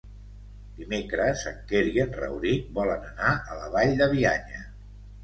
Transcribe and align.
Dimecres 0.77 1.43
en 1.51 1.59
Quer 1.71 1.81
i 1.89 2.01
en 2.03 2.15
Rauric 2.21 2.71
volen 2.79 3.05
anar 3.11 3.35
a 3.35 3.59
la 3.61 3.69
Vall 3.77 3.95
de 4.01 4.09
Bianya. 4.15 4.65